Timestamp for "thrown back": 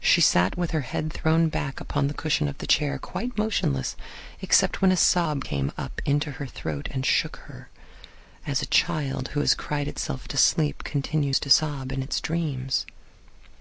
1.12-1.78